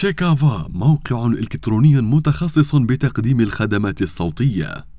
شيكافا 0.00 0.66
موقع 0.70 1.26
إلكتروني 1.26 2.00
متخصص 2.00 2.74
بتقديم 2.74 3.40
الخدمات 3.40 4.02
الصوتية. 4.02 4.97